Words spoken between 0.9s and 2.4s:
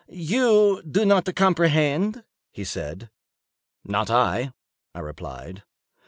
not comprehend?"